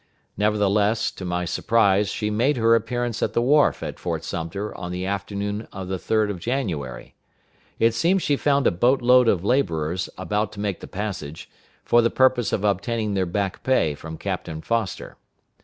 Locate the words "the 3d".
5.89-6.31